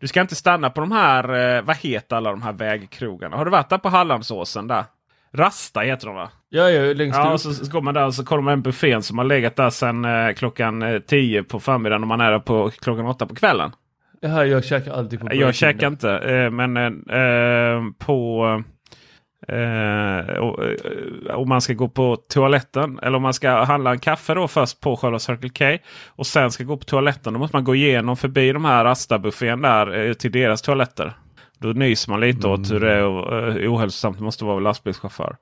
[0.00, 3.36] Du ska inte stanna på de här, eh, vad heter alla de här vägkrogarna?
[3.36, 4.84] Har du varit där på Hallandsåsen där?
[5.32, 6.30] Rasta heter de va?
[6.48, 7.40] Ja, ja längst ja, upp.
[7.40, 9.70] Så, så går man där och så kollar man en buffén som har legat där
[9.70, 13.34] sedan eh, klockan 10 eh, på förmiddagen och man är där på klockan 8 på
[13.34, 13.72] kvällen.
[14.20, 18.62] Ja, jag käkar alltid på Jag käkar inte, eh, men eh, på
[19.48, 23.98] Eh, och, eh, om man ska gå på toaletten eller om man ska handla en
[23.98, 25.84] kaffe då först på själva Circle K.
[26.06, 27.32] Och sen ska gå på toaletten.
[27.32, 31.12] Då måste man gå igenom förbi de här Rasta-buffén där eh, till deras toaletter.
[31.58, 32.60] Då nyser man lite mm.
[32.60, 35.36] åt hur det är och, eh, ohälsosamt det måste vara lastbilschaufför.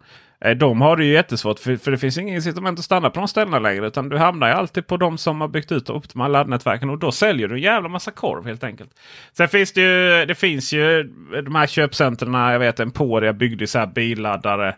[0.44, 3.20] Eh, de har det ju jättesvårt för, för det finns inget incitament att stanna på
[3.20, 3.86] de ställena längre.
[3.86, 6.90] Utan du hamnar ju alltid på de som har byggt ut och optimala laddnätverken.
[6.90, 8.90] Och då säljer du en jävla massa korv helt enkelt.
[9.32, 11.02] Sen finns det ju, det finns ju
[11.44, 12.34] de här köpcentren.
[12.34, 14.68] Jag vet Emporia byggde så här billaddare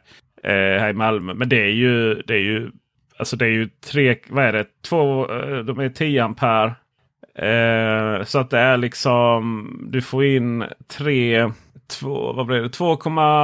[0.43, 1.35] eh, här i Malmö.
[1.35, 2.71] Men det är ju, det är ju,
[3.19, 6.75] alltså det är ju tre, vad är det, två, eh, de är 10 ampere.
[7.39, 11.51] Eh, så att det är liksom, du får in tre
[11.87, 12.69] två, vad blir det?
[12.69, 12.97] 2,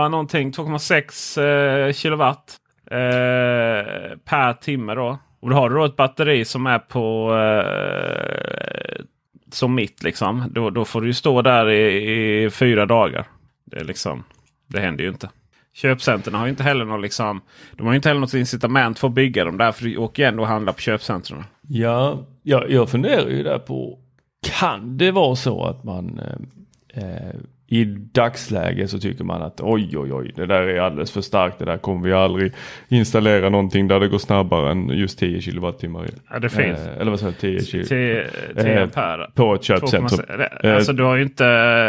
[0.09, 4.95] någonting 2,6 eh, kilowatt eh, per timme.
[4.95, 5.19] då.
[5.41, 9.05] Och då har du då ett batteri som är på eh,
[9.53, 10.03] som mitt.
[10.03, 10.45] liksom.
[10.51, 13.27] Då, då får du stå där i, i, fyra dagar.
[13.65, 14.25] Det, är liksom,
[14.67, 15.31] det händer ju inte.
[15.75, 17.41] Köpcentren har ju inte heller något, liksom,
[17.73, 19.59] de har inte heller något incitament för att bygga dem.
[19.59, 21.45] Därför du åker ändå och handlar på köpcentren.
[21.69, 23.99] Ja, jag, jag funderar ju där på
[24.43, 27.35] kan det vara så att man eh, eh
[27.73, 31.59] i dagsläget så tycker man att oj oj oj det där är alldeles för starkt.
[31.59, 32.53] Det där kommer vi aldrig
[32.89, 36.09] installera någonting där det går snabbare än just 10 kilowattimmar.
[36.31, 36.81] Ja, det finns.
[36.81, 37.85] Eh, eller vad säger 10 kilo?
[37.85, 39.31] 10, 10 ampere.
[39.35, 40.21] På ett köpcentrum.
[40.63, 41.45] Alltså du har ju inte.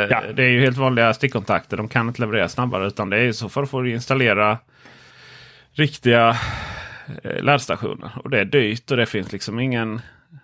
[0.10, 0.22] Ja.
[0.36, 1.78] Det är ju helt vanliga stickkontakter.
[1.78, 4.58] De kan inte leverera snabbare utan det är så för att få installera
[5.74, 6.38] riktiga
[7.24, 8.12] eh, laddstationer.
[8.24, 10.02] Och det är dyrt och det finns liksom ingen.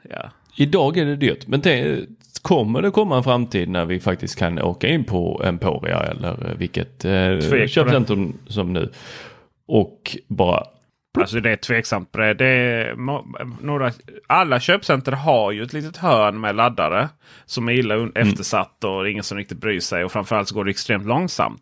[0.09, 0.29] Ja.
[0.55, 2.05] Idag är det dyrt men det,
[2.41, 7.05] kommer det komma en framtid när vi faktiskt kan åka in på Emporia eller vilket
[7.05, 8.91] eh, köpcentrum som nu
[9.67, 10.63] och bara
[11.17, 12.13] Alltså det är tveksamt.
[12.13, 12.95] Det är,
[13.63, 13.91] några,
[14.27, 17.09] alla köpcenter har ju ett litet hörn med laddare.
[17.45, 18.11] Som är illa mm.
[18.15, 20.03] eftersatt och ingen som riktigt bryr sig.
[20.03, 21.61] Och framförallt så går det extremt långsamt.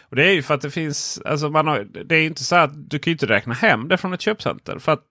[0.00, 2.56] Och Det är ju för att det finns, alltså man har, det är inte så
[2.56, 4.78] att du kan inte räkna hem det från ett köpcenter.
[4.78, 5.02] För att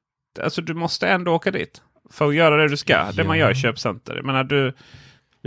[0.41, 1.81] alltså du måste ändå åka dit.
[2.11, 2.93] För att göra det du ska.
[2.93, 3.11] Ja.
[3.15, 4.15] Det man gör i köpcenter.
[4.15, 4.73] Jag menar, du,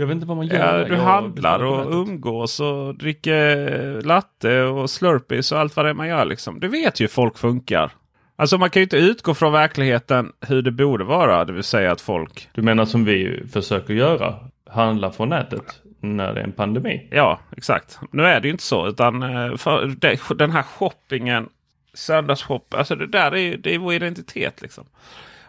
[0.01, 0.79] jag vet inte vad man gör.
[0.79, 5.89] Ja, du jag handlar och umgås och dricker latte och slurpees och allt vad det
[5.89, 6.25] är man gör.
[6.25, 6.59] Liksom.
[6.59, 7.91] Du vet ju hur folk funkar.
[8.35, 11.45] Alltså man kan ju inte utgå från verkligheten hur det borde vara.
[11.45, 12.49] Det vill säga att folk...
[12.53, 14.35] Du menar som vi försöker göra?
[14.69, 15.81] Handla från nätet?
[15.99, 17.07] När det är en pandemi?
[17.11, 17.99] Ja, exakt.
[18.11, 18.87] Nu är det ju inte så.
[18.87, 19.51] Utan eh,
[20.35, 21.49] den här shoppingen,
[21.93, 22.79] söndagsshopping.
[22.79, 24.61] Alltså det där är, det är vår identitet.
[24.61, 24.85] liksom.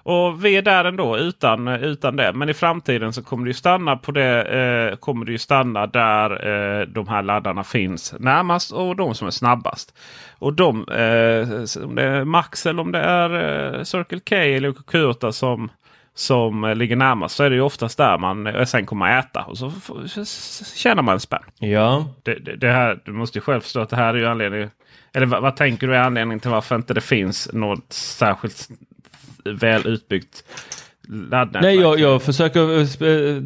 [0.03, 2.33] Och vi är där ändå utan, utan det.
[2.33, 4.43] Men i framtiden så kommer det ju stanna på det.
[4.43, 9.27] Eh, kommer det ju stanna där eh, de här laddarna finns närmast och de som
[9.27, 9.95] är snabbast.
[10.38, 13.31] Och de, eh, om det är Max eller om det är
[13.79, 15.71] eh, Circle K eller Kyoto som
[16.15, 19.43] som ligger närmast så är det ju oftast där man eh, sen kommer att äta.
[19.43, 19.73] Och så
[20.77, 21.43] tjänar man en spänn.
[21.59, 22.07] Ja.
[22.23, 24.71] Det, det, det, här, du måste ju själv förstå att det här är ju anledningen.
[25.12, 28.69] Eller vad, vad, tänker du är anledningen till varför inte det finns något särskilt
[29.45, 30.45] väl utbyggt
[31.09, 31.63] laddnätverk?
[31.63, 32.87] Nej, jag, jag försöker eh,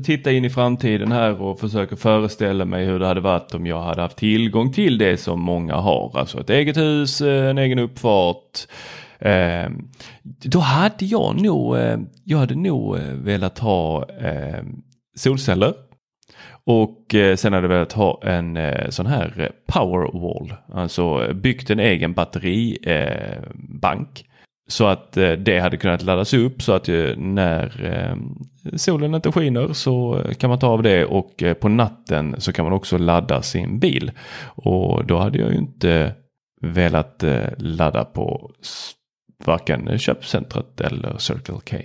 [0.02, 3.82] titta in i framtiden här och försöker föreställa mig hur det hade varit om jag
[3.82, 6.18] hade haft tillgång till det som många har.
[6.18, 8.66] Alltså ett eget hus, eh, en egen uppfart.
[9.18, 9.70] Eh,
[10.44, 14.62] då hade jag nog, eh, jag hade nog eh, velat ha eh,
[15.16, 15.74] solceller.
[16.64, 18.58] Och sen hade jag velat ha en
[18.92, 24.24] sån här powerwall, alltså byggt en egen batteribank.
[24.68, 28.16] Så att eh, det hade kunnat laddas upp så att eh, när eh,
[28.76, 32.74] solen inte skiner så kan man ta av det och på natten så kan man
[32.74, 34.10] också ladda sin bil.
[34.44, 36.14] Och då hade jag ju inte
[36.60, 37.24] velat
[37.58, 38.50] ladda på
[39.44, 41.76] varken köpcentret eller Circle K.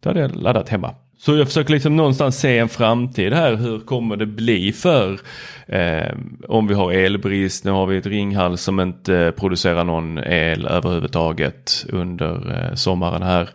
[0.00, 0.94] Då hade jag laddat hemma.
[1.20, 3.56] Så jag försöker liksom någonstans se en framtid här.
[3.56, 5.20] Hur kommer det bli för
[5.66, 6.14] eh,
[6.48, 7.64] om vi har elbrist.
[7.64, 13.22] Nu har vi ett Ringhals som inte eh, producerar någon el överhuvudtaget under eh, sommaren
[13.22, 13.48] här.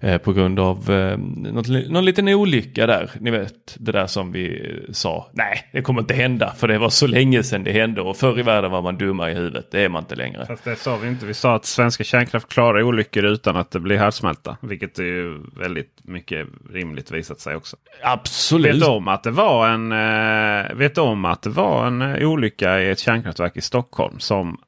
[0.00, 3.10] Eh, på grund av eh, något, någon liten olycka där.
[3.20, 5.30] Ni vet det där som vi sa.
[5.32, 8.38] Nej, det kommer inte hända för det var så länge sedan det hände och förr
[8.38, 9.70] i världen var man dumma i huvudet.
[9.70, 10.46] Det är man inte längre.
[10.46, 11.26] Fast det sa vi inte.
[11.26, 14.56] Vi sa att svenska kärnkraft klarar olyckor utan att det blir härdsmälta.
[14.60, 17.76] Vilket är ju väldigt mycket rimligt visat sig också.
[18.02, 18.76] Absolut.
[18.76, 22.80] Vet om att det var en, eh, vet om att det var en eh, olycka
[22.80, 24.58] i ett kärnkraftverk i Stockholm som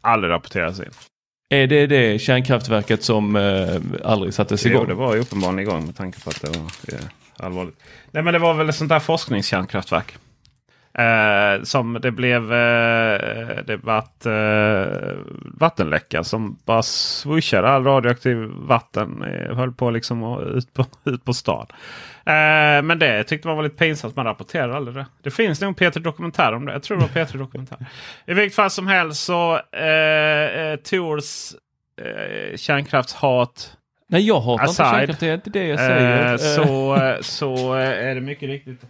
[0.00, 0.90] aldrig rapporterades in?
[1.52, 4.80] Är det det kärnkraftverket som eh, aldrig sattes igång?
[4.80, 6.66] Jo, det var ju uppenbarligen igång med tanke på att det var
[6.98, 7.04] eh,
[7.36, 7.76] allvarligt.
[8.10, 10.16] Nej, men det var väl ett sånt där forskningskärnkraftverk.
[10.94, 15.16] Eh, som det blev eh, det vart, eh,
[15.60, 19.22] vattenläcka som bara swishade all radioaktiv vatten.
[19.22, 21.66] Eh, höll på liksom ut på, ut på stan.
[22.26, 24.16] Eh, men det tyckte man var lite pinsamt.
[24.16, 25.06] Man rapporterade aldrig det.
[25.22, 26.72] Det finns nog en Peter Dokumentär om det.
[26.72, 27.78] Jag tror det var Peter Dokumentär.
[28.26, 31.52] I vilket fall som helst så eh, eh, Tors
[32.02, 33.76] eh, kärnkraftshat
[34.08, 34.98] Nej, jag hatar inte Aside.
[34.98, 35.20] kärnkraft.
[35.20, 36.32] Det är inte det jag säger.
[36.32, 38.80] Eh, så, eh, så är det mycket riktigt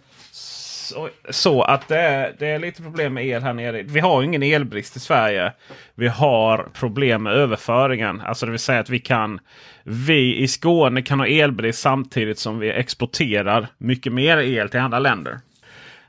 [0.83, 3.81] så, så att det är, det är lite problem med el här nere.
[3.83, 5.53] Vi har ju ingen elbrist i Sverige.
[5.95, 8.21] Vi har problem med överföringen.
[8.21, 9.39] Alltså det vill säga att vi kan
[9.83, 14.99] vi i Skåne kan ha elbrist samtidigt som vi exporterar mycket mer el till andra
[14.99, 15.39] länder.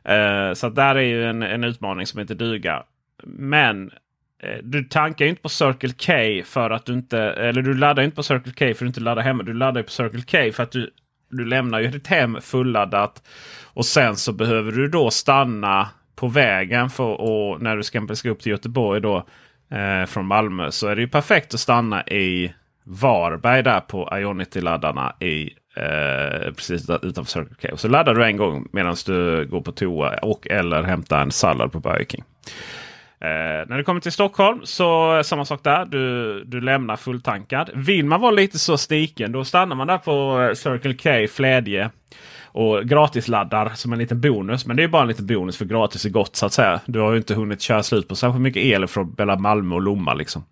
[0.09, 2.83] Uh, så att där är ju en, en utmaning som inte duga.
[3.27, 3.91] Men
[4.43, 8.03] eh, du tankar ju inte på Circle K för att du inte, eller du laddar
[8.03, 9.43] inte på Circle K för att du inte laddar hemma.
[9.43, 10.91] Du laddar ju på Circle K för att du,
[11.37, 13.23] du lämnar ju ditt hem fulladdat.
[13.65, 18.31] Och sen så behöver du då stanna på vägen för och när du ska, ska
[18.31, 19.17] upp till Göteborg då
[19.71, 25.15] eh, från Malmö så är det ju perfekt att stanna i Varberg där på Ionity-laddarna
[25.21, 27.69] i eh, precis utanför Circle K.
[27.73, 31.31] Och så laddar du en gång medan du går på toa och eller hämtar en
[31.31, 32.25] sallad på Burger King.
[33.25, 35.85] Eh, när du kommer till Stockholm så samma sak där.
[35.85, 37.71] Du, du lämnar fulltankad.
[37.75, 41.91] Vill man vara lite så stiken då stannar man där på eh, Circle K Flädje.
[42.45, 44.67] Och gratisladdar som en liten bonus.
[44.67, 46.81] Men det är bara en liten bonus för gratis är gott så att säga.
[46.87, 49.83] Du har ju inte hunnit köra slut på särskilt mycket el från mellan Malmö och
[49.83, 50.15] Lomma.
[50.15, 50.45] Liksom.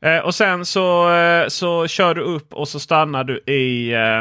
[0.00, 4.20] Eh, och sen så, eh, så kör du upp och så stannar du i eh,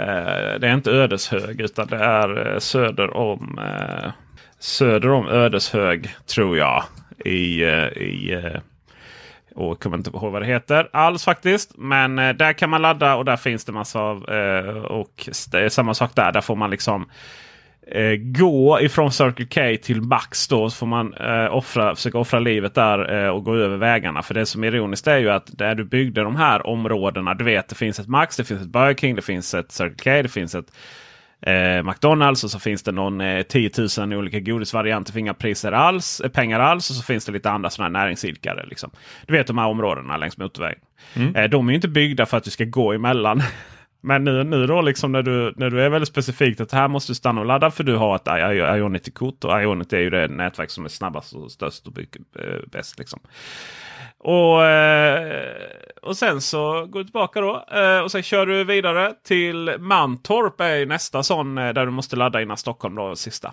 [0.00, 4.10] eh, det är inte Ödeshög utan det är eh, söder om eh,
[4.60, 6.84] söder om Ödeshög tror jag.
[7.24, 8.60] I, eh, i eh,
[9.54, 11.72] och kommer inte ihåg vad det heter alls faktiskt.
[11.78, 14.30] Men eh, där kan man ladda och där finns det massa av.
[14.30, 16.32] Eh, och det är samma sak där.
[16.32, 17.10] Där får man liksom
[17.86, 20.48] eh, gå ifrån Circle K till Max.
[20.48, 24.22] Då så får man eh, offra, försöka offra livet där eh, och gå över vägarna.
[24.22, 27.34] För det som är ironiskt är ju att där du byggde de här områdena.
[27.34, 30.16] Du vet det finns ett Max, det finns ett Burger King, det finns ett Circle
[30.16, 30.72] K, det finns ett
[31.42, 35.72] eh, McDonalds och så finns det någon eh, 10 000 olika godisvarianter för inga priser
[35.72, 36.90] alls, eh, pengar alls.
[36.90, 38.66] Och så finns det lite andra sådana här näringsidkare.
[38.66, 38.90] Liksom.
[39.26, 40.82] Du vet de här områdena längs motorvägen.
[41.34, 43.42] Eh, de är ju inte byggda för att du ska gå emellan.
[44.00, 47.10] Men nu, nu då liksom när du, när du är väldigt specifikt att här måste
[47.10, 48.28] du stanna och ladda för du har ett
[48.78, 49.44] Ionity-kort.
[49.44, 52.98] Och Ionity är ju det nätverk som är snabbast och störst och bygger, eh, bäst.
[52.98, 53.20] Liksom.
[54.18, 55.52] Och, eh,
[56.02, 57.64] och sen så går du tillbaka då.
[57.72, 60.60] Eh, och sen kör du vidare till Mantorp.
[60.60, 62.94] är nästa sån där du måste ladda innan Stockholm.
[62.94, 63.52] Då, sista.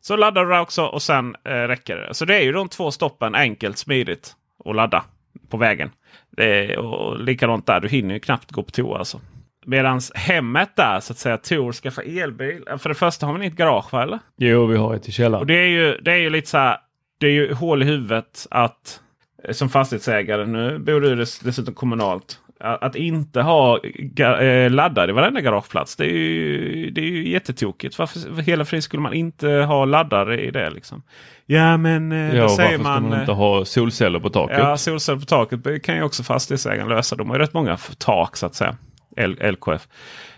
[0.00, 2.14] Så laddar du där också och sen räcker det.
[2.14, 5.04] Så det är ju de två stoppen enkelt, smidigt att ladda
[5.48, 5.90] på vägen.
[6.30, 8.98] Det är, och likadant där, du hinner ju knappt gå på toa.
[8.98, 9.20] Alltså.
[9.66, 12.64] Medan hemmet där, så att säga, Tor skaffa elbil.
[12.78, 14.18] För det första har man inte garage va, eller?
[14.36, 15.46] Jo, vi har ett i Och källaren.
[15.46, 16.76] det är ju, det är ju lite så här.
[17.20, 19.00] Det är ju hål i huvudet att
[19.44, 22.40] eh, som fastighetsägare, nu bor du dess, dessutom kommunalt.
[22.60, 23.80] Att, inte ha
[24.18, 25.96] eh, laddare i varenda garageplats.
[25.96, 27.98] Det är ju, det är ju jättetokigt.
[27.98, 30.70] Varför hela fri skulle man inte ha laddare i det?
[30.70, 31.02] Liksom?
[31.46, 33.02] Ja men eh, Ja, då varför säger ska man...
[33.02, 34.58] man eh, inte ha solceller på taket?
[34.58, 37.16] Ja, solceller på taket kan ju också fastighetsägaren lösa.
[37.16, 38.76] De har ju rätt många tak så att säga.
[39.16, 39.88] L- LKF.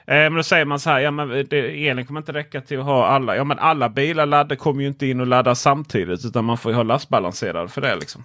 [0.06, 2.78] Eh, men då säger man så här, ja, men det, elen kommer inte räcka till
[2.78, 3.36] att ha alla.
[3.36, 6.24] Ja, men alla bilar laddar, kommer ju inte in och laddar samtidigt.
[6.24, 7.96] Utan man får ju ha lastbalanserare för det.
[7.96, 8.24] Liksom.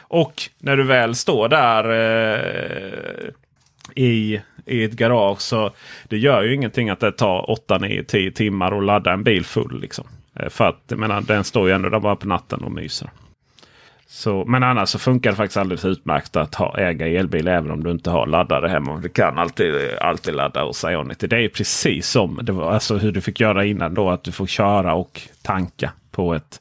[0.00, 3.30] Och när du väl står där eh,
[3.94, 5.70] i, i ett garage så
[6.08, 9.44] det gör ju ingenting att det tar 8, 9, 10 timmar att ladda en bil
[9.44, 9.80] full.
[9.80, 10.06] Liksom.
[10.40, 13.10] Eh, för att jag menar, den står ju ändå där bara på natten och myser.
[14.10, 17.84] Så, men annars så funkar det faktiskt alldeles utmärkt att ha, äga elbil även om
[17.84, 18.96] du inte har laddare hemma.
[18.96, 21.26] Du kan alltid, alltid ladda hos Ionity.
[21.26, 24.10] Det är precis som det var, alltså hur du fick göra innan då.
[24.10, 26.60] Att du får köra och tanka på ett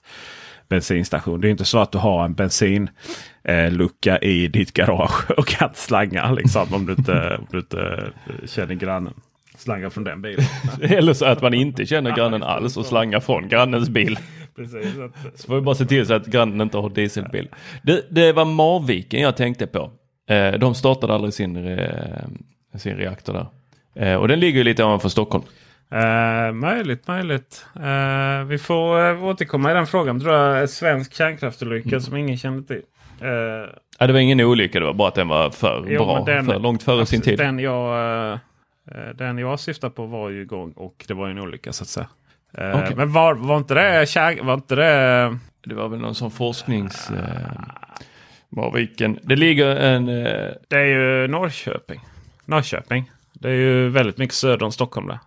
[0.70, 1.42] bensinstation.
[1.42, 5.70] Det är inte så att du har en bensinlucka eh, i ditt garage och kan
[5.74, 8.12] slanga liksom, om, du inte, om du inte
[8.46, 9.14] känner grannen.
[9.58, 10.46] Slanga från den bilen.
[10.82, 14.20] Eller så att man inte känner grannen alls och slangar från grannens bil.
[14.56, 17.50] Precis, att, Så får vi bara se till så att grannen inte har dieselbil.
[17.84, 19.92] Det, det var Marviken jag tänkte på.
[20.30, 22.26] Eh, de startade aldrig sin eh,
[22.76, 23.48] sin reaktor där.
[24.08, 25.44] Eh, och den ligger ju lite ovanför Stockholm.
[25.92, 27.66] Eh, möjligt, möjligt.
[27.76, 30.20] Eh, vi får eh, återkomma i den frågan.
[30.20, 32.02] Tror jag svensk kärnkraftsolycka Mm.
[32.02, 32.82] som ingen kände till.
[33.22, 33.30] Eh,
[34.00, 36.24] Ja, det var ingen olycka, det var bara att den var för Jo, bra.
[36.26, 37.38] den- för långt före sin tid.
[37.38, 38.40] Den jag,
[39.16, 42.08] den jag syftar på var ju igång och det var en olycka så att säga.
[42.58, 42.96] Eh, Okej.
[42.96, 45.38] Men var, var inte det kär, var inte det...
[45.66, 47.12] Det var väl någon sån forsknings...
[47.12, 47.52] Eh,
[48.50, 49.20] Marviken.
[49.24, 50.10] Det ligger en...
[50.10, 52.00] Eh, Det är ju Norrköping.
[52.46, 53.12] Norrköping.
[53.34, 55.20] Det är ju väldigt mycket söder om Stockholm där.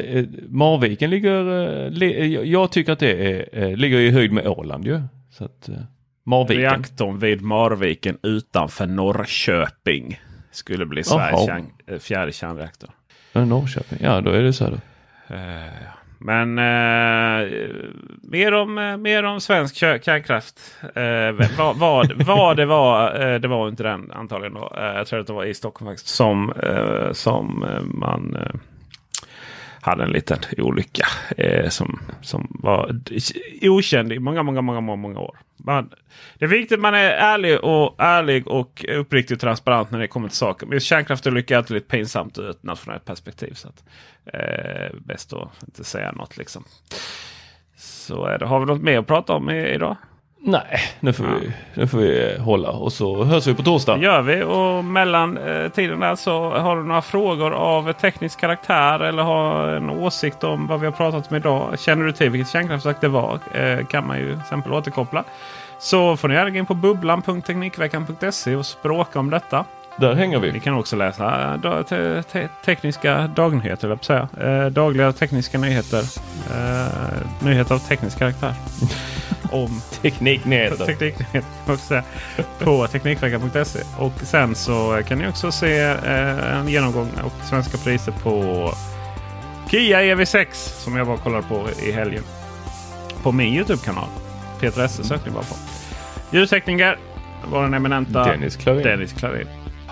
[0.00, 1.62] eh, Marviken ligger...
[1.84, 5.00] Eh, li, jag- tycker att det är, eh, ligger i höjd med Åland ju.
[5.30, 5.74] Så att, eh,
[6.24, 6.62] Marviken.
[6.62, 10.20] Reaktorn vid Marviken utanför Norrköping
[10.56, 12.90] skulle bli Sveriges kärn, eh, fjärde kärnreaktor.
[13.32, 13.98] Ja, Norrköping.
[14.02, 14.80] Ja, då är det söder.
[15.28, 15.36] Eh,
[16.18, 17.48] Men eh,
[18.22, 20.60] mer, om, eh, mer om svensk kärnkraft.
[20.94, 24.72] Eh, vad, vad, vad det var, eh, det var inte den antagligen då.
[24.76, 26.08] Jag tror att det var i Stockholm faktiskt.
[26.14, 26.52] Som,
[27.12, 28.36] som man
[29.86, 31.06] hade en liten olycka.
[31.36, 33.00] Eh, som, som var
[33.62, 35.38] okänd i många, många, många, många, många år.
[35.56, 35.90] Man,
[36.38, 40.08] det är viktigt att man är ärlig och, ärlig och uppriktig och transparent när det
[40.08, 40.66] kommer till saker.
[40.66, 43.54] Men kärnkraftsolycka är alltid lite pinsamt ur ett nationellt perspektiv.
[43.54, 43.84] Så att,
[44.26, 46.64] eh, bäst att inte säga något liksom.
[47.76, 48.46] Så är det.
[48.46, 49.96] Har vi något mer att prata om idag?
[50.48, 53.96] Nej, nu får, vi, nu får vi eh, hålla och så hörs vi på torsdag.
[53.96, 54.42] Det gör vi.
[54.42, 59.68] Och mellan eh, tiden där så har du några frågor av teknisk karaktär eller har
[59.68, 61.78] en åsikt om vad vi har pratat om idag.
[61.78, 65.24] Känner du till vilket kärnkraftverk det var eh, kan man ju till exempel återkoppla.
[65.78, 69.64] Så får ni gärna gå in på bubblan.teknikveckan.se och språka om detta.
[69.98, 70.60] Där hänger Ni vi.
[70.60, 74.28] kan också läsa eh, da- te te tekniska dagnyheter, säga.
[74.40, 76.02] Eh, dagliga tekniska nyheter.
[76.54, 76.86] Eh,
[77.44, 78.54] nyheter av teknisk karaktär.
[79.50, 80.86] om Tekniknyheter.
[80.86, 82.02] Tekniknyheter också säga,
[82.58, 83.78] på Teknikveckan.se.
[83.98, 88.70] Och sen så kan ni också se eh, en genomgång och svenska priser på
[89.70, 92.22] Kia EV6 som jag var och kollade på i helgen.
[93.22, 94.08] På min Youtube-kanal.
[94.60, 95.54] Peter Esse sökte ni bara på.
[96.30, 96.98] Ljudtekniker
[97.50, 98.82] var den eminenta Dennis Klarin.
[98.82, 99.46] Dennis Klarin.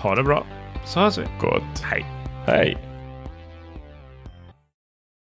[0.05, 0.45] Ha det bra
[0.85, 1.23] så hörs vi.
[1.39, 1.83] Gott.
[1.83, 2.05] Hej!
[2.47, 2.77] Hej.